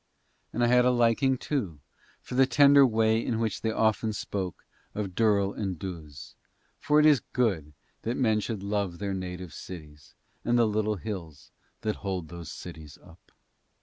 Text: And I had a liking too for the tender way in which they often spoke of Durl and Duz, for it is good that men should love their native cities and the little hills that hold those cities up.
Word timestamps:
And 0.51 0.63
I 0.63 0.67
had 0.67 0.83
a 0.83 0.89
liking 0.89 1.37
too 1.37 1.79
for 2.23 2.33
the 2.33 2.47
tender 2.47 2.87
way 2.87 3.23
in 3.23 3.39
which 3.39 3.61
they 3.61 3.69
often 3.69 4.13
spoke 4.13 4.65
of 4.95 5.13
Durl 5.13 5.53
and 5.55 5.77
Duz, 5.77 6.33
for 6.79 6.99
it 6.99 7.05
is 7.05 7.19
good 7.33 7.73
that 8.01 8.17
men 8.17 8.39
should 8.39 8.63
love 8.63 8.97
their 8.97 9.13
native 9.13 9.53
cities 9.53 10.15
and 10.43 10.57
the 10.57 10.65
little 10.65 10.95
hills 10.95 11.51
that 11.81 11.97
hold 11.97 12.29
those 12.29 12.51
cities 12.51 12.97
up. 13.03 13.31